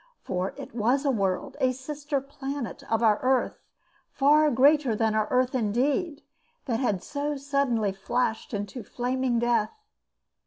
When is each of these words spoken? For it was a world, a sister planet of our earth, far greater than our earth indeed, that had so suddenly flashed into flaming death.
For 0.23 0.55
it 0.57 0.73
was 0.73 1.05
a 1.05 1.11
world, 1.11 1.57
a 1.59 1.71
sister 1.73 2.19
planet 2.21 2.81
of 2.91 3.03
our 3.03 3.19
earth, 3.21 3.59
far 4.09 4.49
greater 4.49 4.95
than 4.95 5.13
our 5.13 5.27
earth 5.29 5.53
indeed, 5.53 6.23
that 6.65 6.79
had 6.79 7.03
so 7.03 7.37
suddenly 7.37 7.91
flashed 7.91 8.51
into 8.51 8.81
flaming 8.81 9.37
death. 9.37 9.77